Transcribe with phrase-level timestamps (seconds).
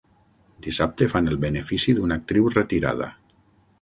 [0.67, 3.11] Dissabte fan el benefici d'una actriu retirada.